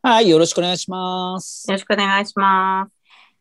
[0.00, 1.68] はい、よろしくお願いします。
[1.68, 2.92] よろしくお願いします。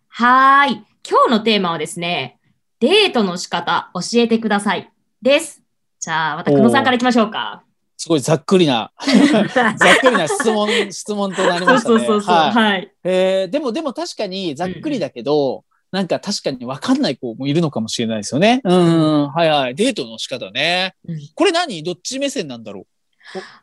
[0.07, 0.85] はーい。
[1.07, 2.39] 今日のテーマはですね、
[2.79, 4.91] デートの仕方教えてください。
[5.21, 5.61] です。
[5.99, 7.63] じゃあ、また久野さんから行きましょうか。
[7.95, 8.91] すごいざっくりな、
[9.53, 11.95] ざっくりな質問、質問となりましたね。
[11.95, 12.35] そうそうそうそう。
[12.35, 12.91] はいはい。
[13.03, 18.61] えーでも、でも確かにざっくりだけど、なんか確かに分かんない子もいるのかもしれないですよね。
[18.63, 19.75] うん、はいはい。
[19.75, 20.95] デートの仕方ね。
[21.07, 22.85] うんこれ何どっち目線なんだろう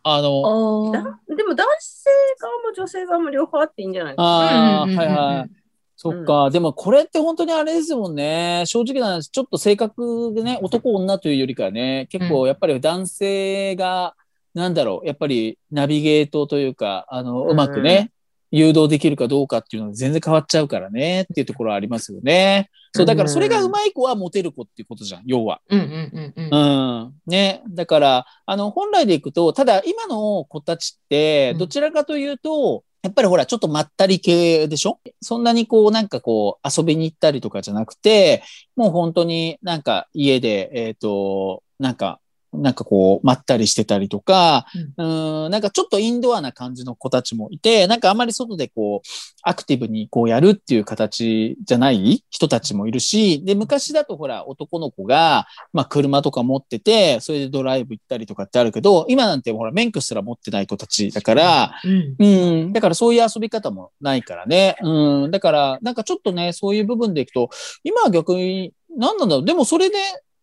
[0.03, 0.91] あの、
[1.29, 4.23] でも男性側も女性側も両方あっていいんじゃないですか。
[4.23, 5.51] あはいはい。
[5.97, 8.65] そっか、でもこれって本当にあれですもんね。
[8.67, 14.15] 正直な話、ちょっと性格でね、男女というよりかはね、結構やっぱり男性が、
[14.55, 18.11] なんだろう、やっぱりナビゲートというか、あの、うまくね、
[18.57, 22.71] 誘導できるかどうかっていうのが全然変わっちゃうからねっていうところはありますよね。
[22.93, 25.61] そう、だからそれがうまい子はモテる子っていうことじゃん、要は。
[25.69, 26.55] うんうんうんうん。
[26.55, 27.13] うん。
[27.27, 27.63] ね。
[27.69, 35.01] だから、あの、本来でいくと、ただ今の子たちってう、んどちらかというと、やっぱりほら、ちょっとまったり系でしょ？
[35.21, 38.45] そんなにこう、なんかこう、遊びに行ったりとかじゃなくて、
[38.77, 42.21] もう本当になんか家で、えっ、と、なんか、
[42.59, 44.67] なんかこう、まったりしてたりとか、
[44.97, 49.09] うん、なんかちょっとインドアな感じの子たちもいて、なんかあまり外でこう、
[49.43, 62.17] アクティブにこうやるっていう形じゃない人たちもいるし、で、昔だとほら、男の子が、まあ車とか持ってて、それでドライブ行ったりとかってあるけど、今なんてほら、免許すら持ってない子たちだから、うん。
[62.19, 64.77] うん、だからそういう遊び方もないからね。
[64.83, 67.51] うん、だから、なんかちょっとね、そういう部分でいくと、
[67.83, 69.45] 今は逆に、何なんだろう。
[69.45, 69.97] でもそれで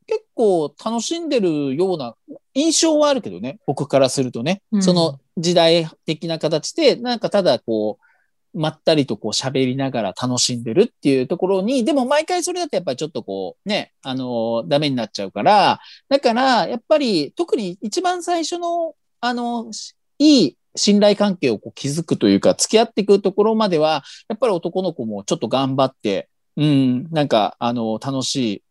[0.07, 2.16] 結構楽しんでるような
[2.53, 4.62] 印象はあるけどね、僕からするとね。
[4.72, 8.06] うんその時代的な形で、なんかただこう、
[8.53, 15.79] まったりとこう喋りながら楽しんでるっていうところに、でも毎回それだとやっぱりちょっとこう、ね、あの、ダメになっちゃうから、
[16.09, 28.63] だから、やっぱり特に一番最初の、あの、しいい信頼関係をこう築くというか、付き合っていくところまでは、やっぱり男の子もちょっと頑張って、うん、なんか、あの、楽しい、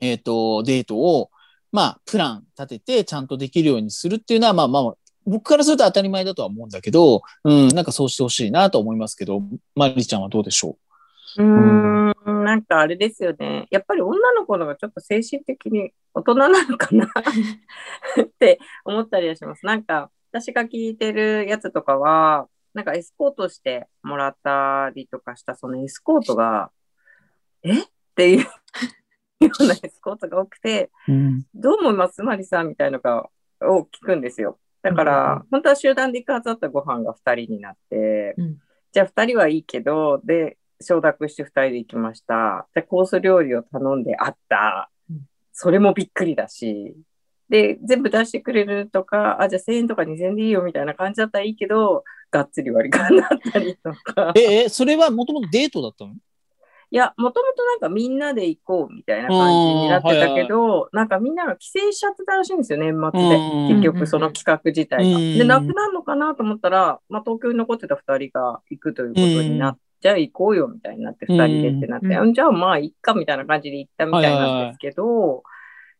[0.00, 1.30] えっ、と、デートを、
[1.70, 4.94] まあ、プラン立ててちゃんとできるようにするっていうのは、まあまあ、
[5.26, 9.42] 僕からすると当たり前だとは思うんだけど、うん、なんかそうしてほしいなと思いますけど、
[9.74, 10.78] マリちゃんはどうでしょ
[11.36, 11.42] う？
[11.42, 13.66] ーん、なんかあれですよね。
[13.70, 17.04] やっぱり女の子の方がちょっと精神的に大人なのかな？
[17.04, 19.66] って思ったりはします。
[19.66, 26.70] なんか私が聞いてるやつとかは、なんかエスコートしてもらったりとかしたそのエスコートが、
[27.62, 27.82] え？
[27.82, 27.84] っ
[28.16, 28.46] ていう
[29.46, 32.22] ようなエスコートが多くて、う、うん、どう思います？
[32.22, 33.28] マリさんみたいなのが
[33.60, 34.58] を聞くんですよ。
[34.82, 38.58] だから、本当は集団で行くはずだったご飯が2人になって、うん
[38.90, 42.66] じゃあ2人はいいけど、で、承諾して2人で行きました。
[42.74, 45.26] で、コース料理を頼んであったうん。
[45.52, 46.96] それもびっくりだし。
[47.50, 54.32] で、全部出してくれるとか、あ、じゃあ1000円とか2000円でいいよみたいな感じだったらいいけど、がっつり割り勘だったりとか。
[54.34, 56.14] え、え、それはもともとデートだったの？
[56.90, 63.36] いや、もともとなんかみんなで行こうみたいな感じになってたけど、なんかみんなが帰省しちゃってたらしいんですよ、年末で。
[63.36, 65.18] うん結局その企画自体が。
[65.18, 75.42] うんで、なくなるのかなと思ったら、まあ、東京に残ってた2人が行くということになって、じゃあ行こうよみたいになって、2人でってなって、じゃあまあいっかみたいな感じで行ったみたいなんですけど、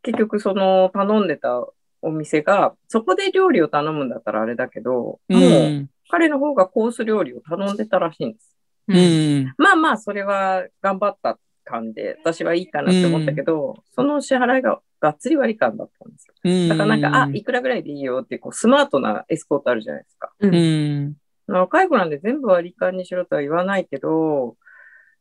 [0.02, 1.66] 結局その頼んでた
[2.00, 5.32] お店が、そこで料理を頼むんだったらあれだけど、う。
[5.36, 8.57] もうん彼の方がコース料理を頼んでたらしいんです。
[8.88, 8.92] う。
[8.92, 9.54] ん。
[9.58, 16.34] まあまあ、それは頑張った感で、私はいいかなって思ったけど、その支払いががっつり割り勘だったんですよ。
[16.44, 16.68] うん。
[16.68, 20.32] だからなんか、あ、いくらぐらいでいいよって、こう、スマートなエスコートあるじゃないですか。
[20.40, 20.48] う。
[20.48, 21.16] うんん。
[21.46, 24.56] 若い子なんで全部割り勘にしろとは言わないけど、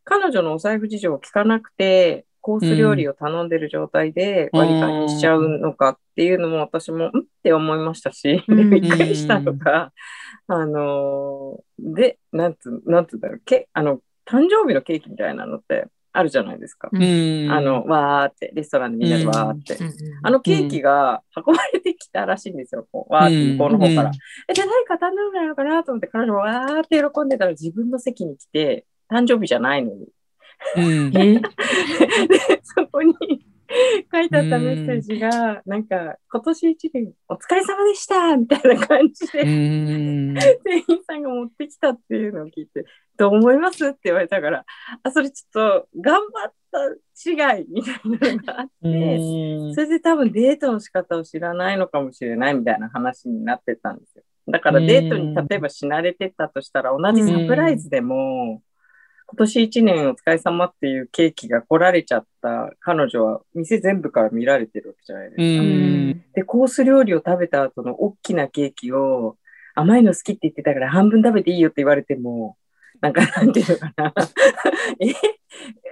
[0.03, 7.07] 彼女のお財布事情を聞かなくて、コース料理を頼んでる状態で割り勘にしちゃうのかっていうのも私も、ん？
[7.07, 7.11] っ
[7.43, 9.91] て思いましたし、びっくりしたのが、
[10.47, 15.87] あのーで、なんつ、なんつうんだろう、け、あの、誕生日のケーキみたいなのって
[16.17, 16.89] あるじゃないですか。
[16.91, 17.47] うん。
[17.51, 19.77] あの、わーって、レストランでみんなでわーって。
[20.23, 22.87] あのケーキが運ばれてきたらしいんですよ。
[22.91, 24.11] こうわーって向こうの方から。
[24.47, 30.07] え、じゃあ何か誕生日なのかなと思って彼女もわーって喜んでたら自分の席に来て、誕生日じゃないのに。
[30.75, 31.11] うん。
[31.13, 31.39] で、
[32.63, 33.13] そこに
[34.11, 39.43] 書いてあったメッセージが、なんか、今年一年お疲れ様でしたみたいな感じで。
[39.43, 42.85] 店員さんが持ってきたっていうのを聞いて、
[43.17, 44.65] どう思いますって言われたから、
[45.03, 54.23] あ、それちょっと頑張った違いみたいなのがあって、それで多分デートの仕方を知らないのかもしれないみたいな話になってたんですよ。
[54.49, 58.61] だからデートに例えば死なれてたとしたら、同じサプライズでも、
[59.29, 65.41] 今年1年お疲れ様っていうケーキが来られちゃった彼女は店全部から見られてるわけじゃないですか。
[65.41, 66.23] ううんん。
[66.33, 69.35] で、コース料理を食べた後の大きなケーキを
[69.75, 72.55] 甘いの好きって言ってたから半分食べていいよって言われても、
[73.01, 74.13] なんかなんていうのかな。
[75.01, 75.13] え？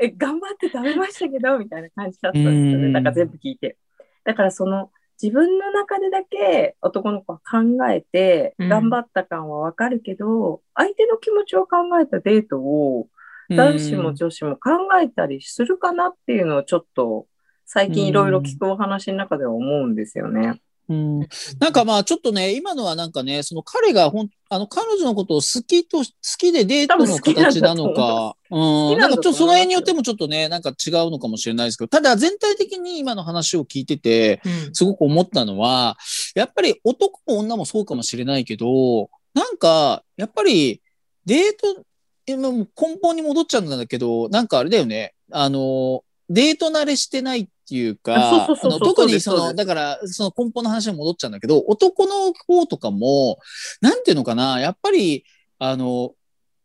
[0.02, 2.86] え、頑張って食べましたけど、みたいな感じだったんですよね。
[2.86, 3.78] うんだから全部聞いて。
[4.24, 4.92] だからその
[5.22, 7.58] 自分の中でだけ男の子は考
[7.90, 13.08] えてうん頑張った感はわかるけど、相手の気持ちを考えたデートを
[13.50, 14.72] 男子も女子も考
[15.02, 17.28] えたりするかなっていうのをちょっと
[17.66, 20.62] 最近いろいろ聞くお話の中では思うんですよね。
[20.88, 21.20] うん。
[21.60, 26.04] なんかまあちょっとね、今のはなんかね、その彼がほん、あの彼女のことを好きと、好
[26.38, 34.76] きでデートの形なのか、うん、なんかちょっとその辺によってもちょっとね、なんか違うのかもしれないですけど、ただ全体的に今の話を聞いてて、うん。
[34.76, 35.98] すごく思ったのは、
[36.36, 40.82] やっぱり男も女もそうかもしれないけど、なんか、やっぱり
[41.26, 41.84] デート、
[42.28, 48.48] えもう根本に戻っちゃうんだけど、なんかあれだよね、あの、デート慣れしてないっていうか、
[48.80, 53.40] 特にその、だから、その根本の話に戻っちゃうんだけど、男の方とかも、
[53.82, 55.24] なんていうのかな、やっぱり、
[55.60, 56.14] あの、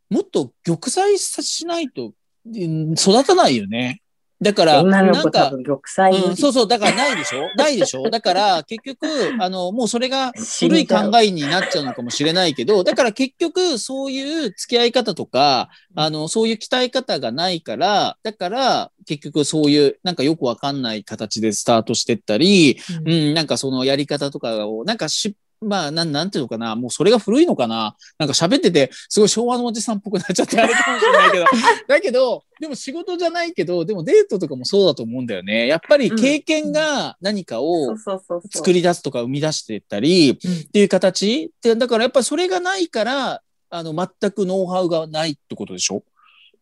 [0.08, 2.12] もっと玉砕さしないと、
[2.46, 4.00] うん育たないよね。
[4.42, 5.62] だから、なんか、うん、
[6.30, 7.50] 理そうそう、だからないでしょ？
[7.56, 8.08] ないでしょ？
[8.08, 9.06] だから、結局、
[9.38, 27.94] あの、もうそれが古い考えになっちゃうのかもしれないけど、だから結局、そういう付き合い方とか、あの、そういう鍛え方がないから、だから、結局そういう、なんかよくわかんない形でスタートしてったり、うん、なんかそのやり方とかを、なんかし、まあ、なん、なんていうのかな、もうそれが古いのかな。
[28.18, 31.44] なんか喋ってて、すごい昭和のおじさんっぽくなっちゃってあれかもしれないけど。
[31.86, 35.66] だけど、でも仕事じゃないけど、でもデートとかもそうだと思うんだよね。
[35.66, 37.96] やっぱり経験が何かそを
[38.50, 40.36] 作り出すとか生み出していったりっ
[40.70, 46.02] ていう形で、だからやっぱりそれがないから、あの、全くノウハウがないってことでしょ？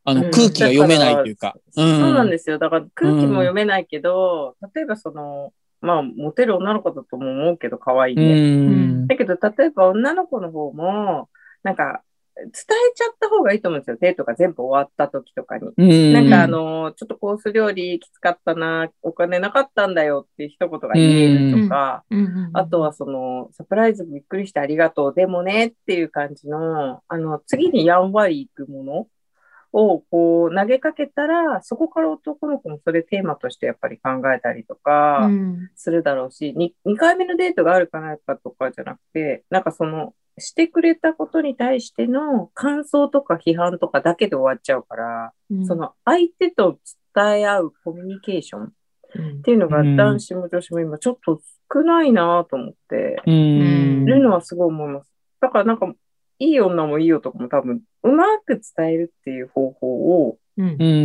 [0.05, 1.55] あの、うん空気が読めないっていうか。
[1.71, 2.59] そうなんでですよ。
[2.59, 8.35] だから空気も読めないけど、例えばその、まあ、モテる女の子だとも思うけど、可愛いんうで。
[8.35, 9.07] ん。
[9.07, 11.29] だけど、例えば女の子の方も、
[11.63, 12.03] なんか、
[12.39, 12.53] 伝え
[12.95, 13.97] ちゃった方がいいと思うんですよ。
[14.01, 15.71] デートが全部終わった時とかに。
[15.77, 16.13] うん。
[16.13, 22.05] なんかあの、ちょっとコース料理きつかったな、お金なかったんだよっていう一言が言えるとか、
[22.53, 29.07] あとはその、サプライズびっくりしてありがとう、でもねっていう感じの、あの、次にやんわりいくもの
[29.73, 46.79] をこう投げかけたら、そこから男の子もそれテーマとしてやっぱり考えたりとかうんするだろうし、に 2, 回目のデートがあるかないかとかじゃなくて、なんかその、してくれたことに対しての感想とか批判とかだけで終わっちゃうから、うんその相手と
[47.15, 48.69] 伝え合うコミュニケーションっ
[49.17, 51.41] うんていうのがうん男子も女子も今ちょっと
[51.73, 54.05] 少ないなと思って、うん。
[54.07, 55.11] るのはすごい思います。
[55.41, 55.93] だからなんか、
[56.39, 60.39] いい女もいい男も多分、うまく伝えるっていう方法を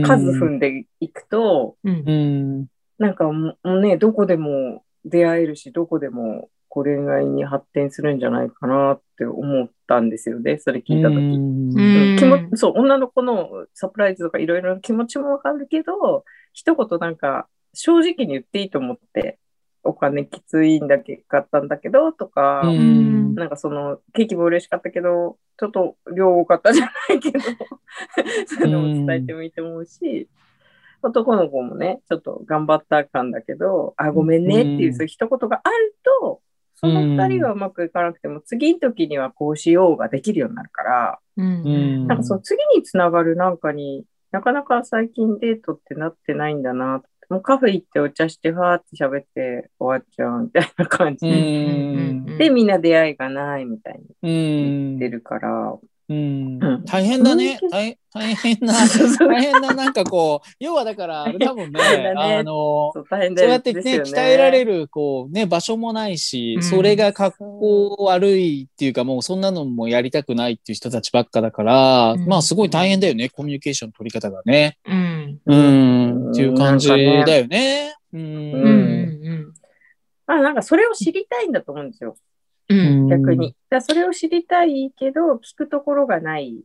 [0.03, 2.03] 数踏んでいくと、うん。
[2.07, 2.68] うん。
[3.00, 11.19] なんかもうね、どこでも出会えるし、どこでもこう恋愛に発展するんじゃないかなって思ったんですよね、それ聞いたとき。
[11.19, 12.57] うん。
[12.57, 19.39] そう、女の子のサプライズとかいろいろな気持ちもわかるけど、一言なんか正直に言っていいと思って、
[19.83, 27.39] お金きついんだけ買ったんだけどとか、うんなんかそのケーキも嬉しかったけど、ちょっと量多かったじゃないけど、
[28.45, 30.29] そういうのも伝えてもいいと思うし、
[31.01, 36.41] 男の子もね、ちょっと頑張った感だけど、あ、ごめんねっていう、うんそういう一言があると、
[36.75, 47.01] その二人はうまくいかなくても、次の時にはこうしようができるようになるから、うんなんかその次につながるなんかになかなか最近デートってなってないんだな。
[47.30, 52.50] もうカフェ行ってお茶して、わーって喋って終わっちゃうみたいな感じうで。
[52.50, 55.77] みんな出会いがないみたいにうん言ってるから。
[56.10, 57.69] うんうん大変だねうん。
[57.69, 58.74] 大大変な、
[59.17, 63.81] 大変な、 なんかこう、要はだから、あれ多分ね、ねあの、そう大変だそうやってね。
[63.81, 74.77] 鍛えられる、こう、ね、場所もないし、うんそれが格好悪いっていうか、もうそんなのもやりたくないっていう人たちばっかだから、うんまあすごい大変だよね、コミュニケーションの取り方がね。
[74.86, 77.93] うんうん、っていう感じだなんかねよね。
[78.13, 78.17] う。
[78.17, 79.53] うんんうん
[80.25, 82.15] あなんかそれを知りたいんだと思うんですよ。
[82.70, 83.08] うん。
[83.08, 83.55] 逆に。
[83.70, 86.63] だそれを知りたいけど、聞くところがない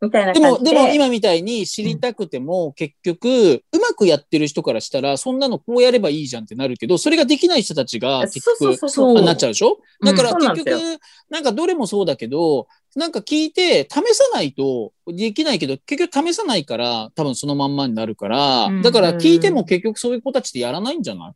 [0.00, 0.76] みたいなでも、感じで。
[0.76, 9.22] でも今みたいに知りたくても、結局、うまくやってる人からしたら、そんなのこうやればいいじゃんってなるけど、それができない人たちが結そうそう局、そう。
[9.22, 9.78] なっちゃうでしょ？
[10.04, 10.98] だからうんそうなん
[11.30, 21.32] なんかどれもそうだけど、なんか聞いて、試さないとできないけど、結局試さないから、多分そのまんまになるからうん、だから聞いても結局そういう子たちってやらないんじゃない？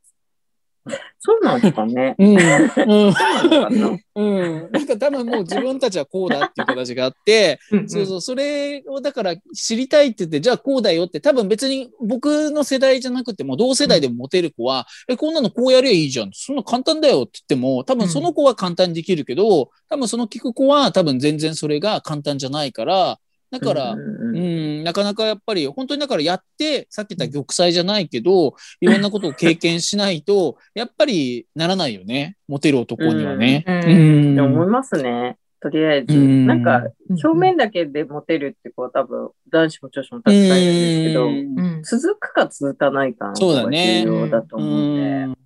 [1.18, 2.14] そうなんですかね。
[2.18, 2.36] うん。
[2.36, 2.38] うん。
[2.38, 4.72] そうなん。
[4.72, 16.30] なんか多分もう自分たちはこうだっていう形があって、うんそうそう、それをだから知りたいって言って、じゃあこうだよって、多分別に僕の世代じゃなくても、同世代でもモテる子は、え、こんなのこうやりゃいいじゃん。
[16.32, 23.18] そんな簡単だよって言っても、多分その子は簡単にできるけど、多分その聞く子は多分全然それが簡単じゃないから、
[23.50, 32.36] だから、うんうんううんん、なかなかやっぱり、本当にだからやって、さっき言った玉砕じゃないけど、いろんなことを経験しないと、 やっぱりならないよね。
[32.46, 33.64] モテる男にはね。
[33.66, 35.36] うんうんって思いますね。
[35.60, 36.16] とりあえず。
[36.16, 45.40] うんなんか、うん表面だけでモテるって子は多分、男子も女子もたくさんいるんですけど、うんうん続くか続かないかのそう方がだね重要だと思うんで。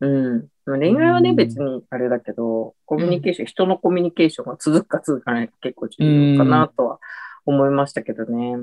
[0.00, 0.40] うん。
[0.40, 7.00] でも恋愛はね、うん別にあれだけど、コミュニケーション、人のコミュニケーションが続くか続かないか結構重要かなとは
[7.46, 8.56] 思いましたけどね。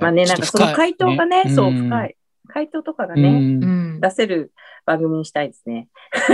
[0.00, 2.10] まあね、なんかその回答がね、そう、深い。
[2.10, 2.16] い。
[2.48, 4.52] 回答とかがうね、出せる
[4.86, 5.88] 番組にしたいですね。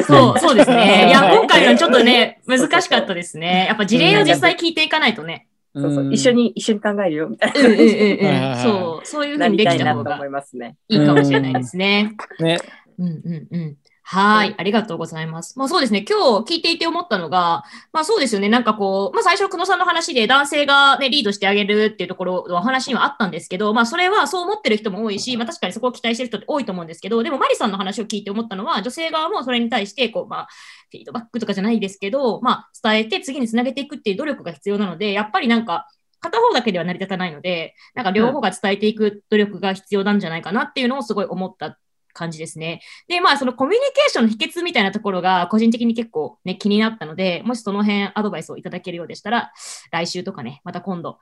[0.07, 1.07] そう、そうですね。
[1.09, 3.67] いや、はい今回のちょっとね、 難しかったですね。
[3.69, 5.47] やっぱ事例を実際聞いていかないとね。
[5.75, 8.63] そうそう、一緒に、一緒に考えるよ、みたいなうんうんうん はいはいはいうん。
[8.63, 10.77] そう、そういうふうなにでりたいなときた方が思いますね。
[10.89, 12.17] いいかもしれないですね。
[12.41, 12.59] ね。
[12.99, 13.77] うんうんうん。
[14.13, 14.57] はい。
[14.59, 15.57] ありがとうございます。
[15.57, 16.05] まあそうですね。
[16.05, 17.63] 今日聞いていて思ったのが、
[17.93, 18.49] まあそうですよね。
[18.49, 30.49] なんかこう、まあ最初、久野さんの話で男性がね、リードしてあげるっていうところの話にはあったんですけど、まあそれはそう思ってる人も多いし、まあ確かにそこを期待してる人って多いと思うんですけど、でもマリさんの話を聞いて思ったのは、女性側もそれに対して、こう、まあ、
[30.91, 35.87] フィードバックとかじゃないですけど、まあ伝えて次につなげていくっていう努力が必要なので、やっぱりなんか、
[36.19, 41.79] 片方だけでは成り立たないので、なんか両方が伝えていく努力が必要なんじゃないかなっていうのをすごい思った
[42.13, 42.81] 感じですね。
[43.09, 49.53] で、まあ、そのコミュニケーションの秘訣みたいなところが個人的に結構ね、気になったので、もしその辺アドバイスをいただけるようでしたら、
[49.91, 51.19] 来週とかね、また今度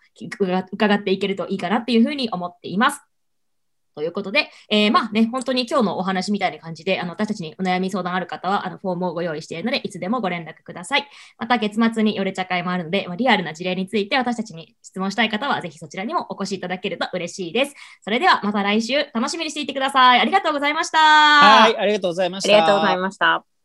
[0.72, 3.00] 伺っていけるといいかなっていうふうに思っています。
[3.98, 11.08] ということで、えーまあね、本当に今日のお話みたいな感じで、あの、私たちにお悩み相談ある方は、あの、フォームをご用意しているので、いつでもご連絡ください。
[11.36, 17.74] また、月末によれ茶会もあるので、まあ、リアルな事例について私たちに質問したい方は、ぜひそちらにもお越しいただけると嬉しいです。
[18.02, 20.20] それでは、また来週、楽しみにしていてください。
[20.20, 20.98] ありがとうございました。
[20.98, 22.54] はい、ありがとうございました。
[22.54, 23.57] ありがとうございました。